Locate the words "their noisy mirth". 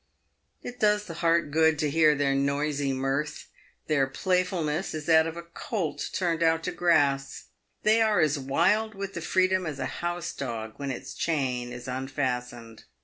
2.15-3.49